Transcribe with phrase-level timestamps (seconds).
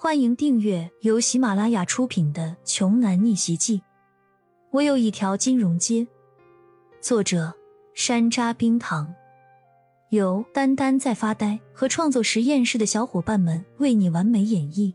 [0.00, 3.78] 欢迎订阅由喜马拉雅出品的《穷男逆袭记》。
[4.70, 6.06] 我有一条金融街，
[7.00, 7.52] 作者
[7.94, 9.12] 山楂冰糖，
[10.10, 14.94] 由丹丹在发呆和创作实验室的小伙伴们为你完美演绎。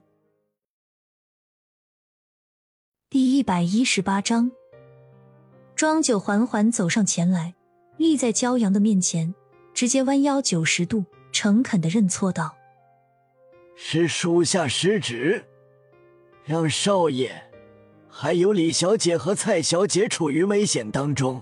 [3.09, 4.49] 第一百一十八章，
[5.75, 7.53] 庄九缓缓走上前来，
[7.97, 9.35] 立在骄阳的面前，
[9.73, 12.55] 直接弯腰九十度，诚恳的认错道。
[13.75, 15.43] 是属下失职，
[16.45, 17.31] 让少爷
[18.07, 21.41] 还有李小姐和蔡小姐处于危险当中，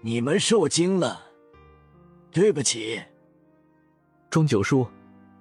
[0.00, 1.20] 你们受惊了，
[2.30, 3.00] 对不起。
[4.30, 4.86] 庄九叔，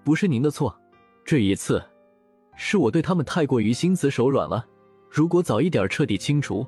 [0.04, 0.76] 不是您的错，
[1.24, 1.84] 这一次
[2.56, 4.66] 是我对他们太过于心慈手软了。
[5.10, 6.66] 如果早一点彻底清除，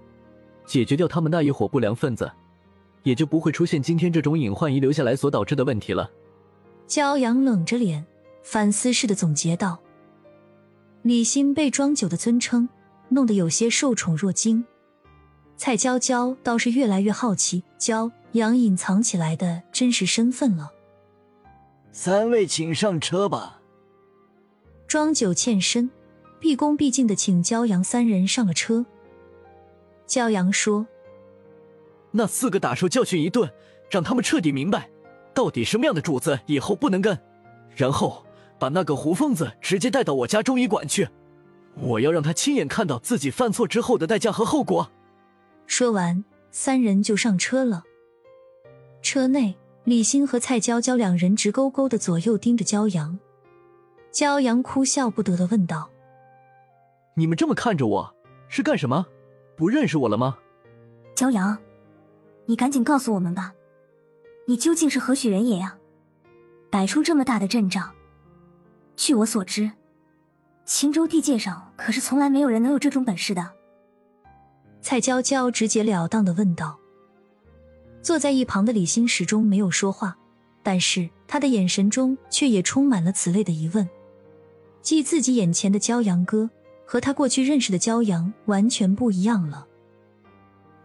[0.66, 2.32] 解决掉他们那一伙不良分子，
[3.04, 6.10] 也就不会出现今天这种隐患遗留下来所导致的问题了。
[6.88, 8.06] 骄阳冷着脸。
[8.46, 9.80] 反思似的总结道
[11.02, 12.70] ：“李欣被庄九的尊称
[13.10, 14.64] 弄得有些受宠若惊，
[15.58, 20.72] 蔡娇娇倒是越来越好奇骄阳隐藏起来的真实身份了。
[21.92, 23.62] 三位请上车吧。”
[24.88, 25.90] 庄九欠身，
[26.40, 28.86] 毕恭毕敬的请骄阳三人上了车。
[30.06, 30.86] 骄阳说
[32.12, 33.52] ：“那四个打手教训一顿，
[33.90, 34.88] 让他们彻底明白，
[35.34, 37.20] 到底什么样的主子以后不能跟，
[37.76, 38.24] 然后。”
[38.58, 41.08] 把那个胡疯子直接带到我家中医馆去，
[41.76, 44.90] 我要让他亲眼看到自己犯错之后的代价和后果。
[45.68, 47.84] 说完，三人就上车了。
[49.02, 53.18] 车内，李欣和蔡娇娇两人直勾勾的左右盯着骄阳。
[54.12, 55.90] 骄阳哭笑不得的问道
[57.16, 58.16] ：“你们这么看着我，
[58.48, 59.06] 是干什么？
[59.58, 60.38] 不认识我了吗？”
[61.16, 61.58] 骄阳，
[62.46, 63.54] 你赶紧告诉我们吧，
[64.46, 65.78] 你究竟是何许人也呀？
[66.70, 67.95] 摆出这么大的阵仗。
[69.06, 69.70] 据我所知，
[70.66, 73.52] 青州地界上可是从来没有人能有这种本事的。
[74.82, 76.80] 蔡娇娇直截了当的问道。
[78.02, 80.18] 坐在一旁的李欣始终没有说话，
[80.64, 83.88] 但是他的眼神中却也充满了此类的疑问。
[84.82, 86.50] 即自己眼前的骄阳哥
[86.84, 89.68] 和他过去认识的骄阳完全不一样了。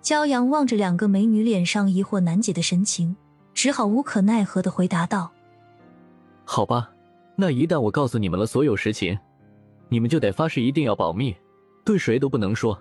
[0.02, 3.16] 骄阳望着两个美女脸上疑惑难解的神情，
[3.54, 5.32] 只好无可奈何的回答道
[6.44, 6.90] ：“好吧。”
[7.40, 9.18] 那一旦我告诉你们了所有实情，
[9.88, 11.34] 你们就得发誓一定要保密，
[11.86, 12.78] 对谁都不能说。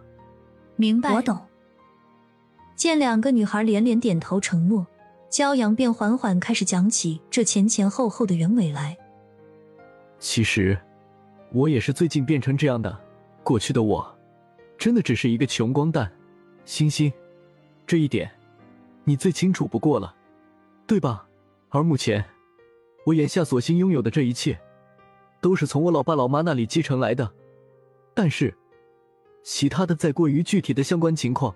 [0.76, 1.40] 明白，我懂。
[2.76, 4.86] 见两个女孩连连点头承诺，
[5.32, 8.98] 骄阳便缓缓开始讲起这前前后后的原委来。
[10.20, 10.78] 其实，
[11.54, 13.00] 我也是最近变成这样的。
[13.46, 14.06] 过去的我，
[14.78, 16.12] 真的只是一个穷光蛋。
[16.66, 17.10] 星星，
[17.88, 18.30] 这一点，
[19.06, 20.14] 你最清楚不过了，
[20.86, 21.26] 对吧？
[21.70, 22.22] 而目前。
[23.10, 24.60] 我眼下所幸拥有的这一切，
[25.42, 27.32] 都是从我老爸老妈那里继承来的。
[28.14, 28.56] 但是，
[29.44, 31.56] 其他的再过于具体的相关情况，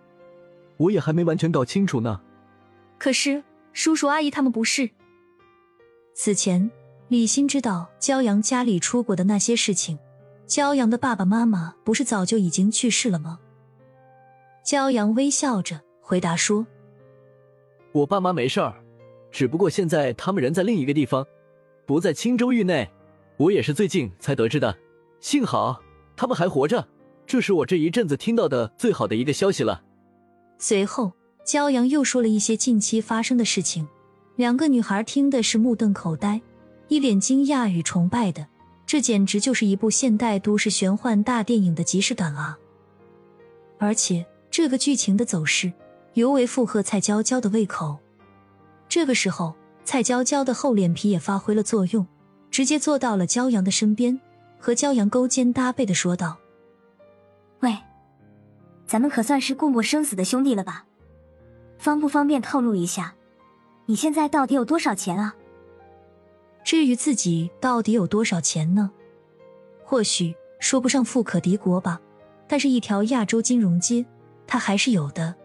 [0.77, 2.21] 我也还没完全搞清楚呢。
[2.97, 4.89] 可是，叔叔阿姨他们不是。
[6.15, 6.71] 此前，
[7.07, 9.99] 李欣知道骄阳家里出过的那些事情。
[10.47, 13.39] 骄阳的爸爸妈妈不是早就已经去世了吗？
[14.65, 16.65] 骄阳微笑着回答说
[17.93, 18.73] ：“我爸妈没事儿。”
[19.31, 21.25] 只不过现在他们人在另一个地方，
[21.85, 22.89] 不在青州域内。
[23.37, 24.77] 我也是最近才得知的，
[25.19, 25.81] 幸好
[26.15, 26.87] 他们还活着，
[27.25, 29.83] 这是我这一阵子听到的最好的一个消息了。
[30.59, 31.13] 随后，
[31.45, 33.87] 骄阳又说了一些近期发生的事情，
[34.35, 36.41] 两个女孩听的是目瞪口呆，
[36.87, 38.47] 一脸惊讶与崇拜的，
[38.85, 42.57] 这简直就是一部现代都市玄幻大电影的即视感啊！
[43.79, 45.73] 而且这个剧情的走势，
[46.13, 47.97] 尤为符合蔡娇娇的胃口。
[48.87, 49.55] 这个时候，
[49.85, 52.07] 蔡娇娇的厚脸皮也发挥了作用，
[52.49, 54.19] 直接坐到了骄阳的身边，
[54.57, 56.37] 和骄阳勾肩搭背的说道
[57.59, 57.77] ：“喂，
[58.87, 60.85] 咱们可算是共过生死的兄弟了吧？
[61.77, 63.13] 方不方便透露一下，
[63.85, 65.35] 你现在到底有多少钱啊？
[66.63, 68.89] 至于自己到底有多少钱呢？
[69.83, 71.99] 或许说不上富可敌国吧，
[72.47, 74.05] 但是一条亚洲金融街，
[74.47, 75.35] 他还是有的，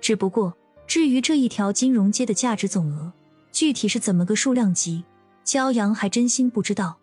[0.00, 0.56] 只不过……”
[0.90, 3.12] 至于这一条金融街的价值总额，
[3.52, 5.04] 具体是怎么个数量级，
[5.44, 6.98] 骄阳还真心不知道。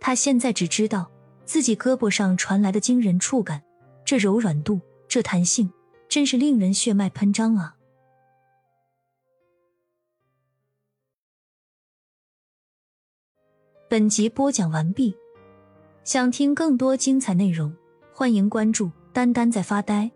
[0.00, 1.10] 他现在只知道
[1.44, 3.62] 自己胳膊上传来的惊人触感，
[4.04, 5.70] 这柔软度，这弹性，
[6.08, 7.76] 真是令人血脉喷张啊！
[13.88, 15.14] 本集播讲完毕，
[16.02, 17.74] 想听更多精彩内容，
[18.12, 20.10] 欢迎关注“丹丹在发呆”。